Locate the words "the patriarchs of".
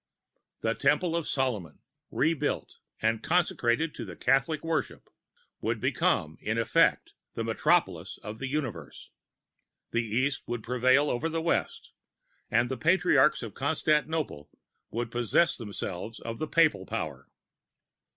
12.67-13.53